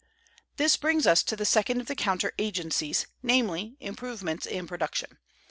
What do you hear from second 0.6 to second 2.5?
brings us to the second of the counter